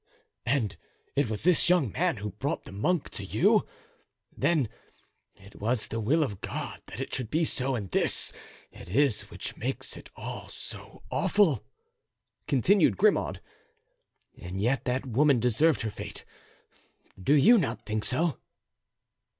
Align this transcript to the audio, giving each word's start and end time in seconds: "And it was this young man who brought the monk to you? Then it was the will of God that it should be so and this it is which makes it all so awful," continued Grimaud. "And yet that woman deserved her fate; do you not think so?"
"And 0.47 0.77
it 1.15 1.29
was 1.29 1.43
this 1.43 1.69
young 1.69 1.91
man 1.91 2.17
who 2.17 2.31
brought 2.31 2.63
the 2.63 2.71
monk 2.71 3.11
to 3.11 3.23
you? 3.23 3.67
Then 4.35 4.67
it 5.35 5.57
was 5.61 5.89
the 5.89 5.99
will 5.99 6.23
of 6.23 6.41
God 6.41 6.81
that 6.87 6.99
it 6.99 7.13
should 7.13 7.29
be 7.29 7.45
so 7.45 7.75
and 7.75 7.91
this 7.91 8.33
it 8.71 8.89
is 8.89 9.29
which 9.29 9.55
makes 9.57 9.95
it 9.95 10.09
all 10.15 10.47
so 10.47 11.03
awful," 11.11 11.63
continued 12.47 12.97
Grimaud. 12.97 13.41
"And 14.41 14.59
yet 14.59 14.85
that 14.85 15.05
woman 15.05 15.39
deserved 15.39 15.81
her 15.81 15.91
fate; 15.91 16.25
do 17.21 17.35
you 17.35 17.59
not 17.59 17.85
think 17.85 18.03
so?" 18.03 18.39